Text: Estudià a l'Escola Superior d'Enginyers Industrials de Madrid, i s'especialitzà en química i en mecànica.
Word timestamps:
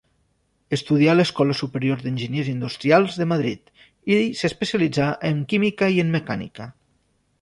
Estudià 0.75 1.11
a 1.11 1.15
l'Escola 1.17 1.57
Superior 1.59 2.01
d'Enginyers 2.05 2.49
Industrials 2.53 3.19
de 3.23 3.27
Madrid, 3.35 3.71
i 4.15 4.17
s'especialitzà 4.41 5.11
en 5.31 5.45
química 5.55 5.95
i 5.99 6.01
en 6.07 6.11
mecànica. 6.21 6.69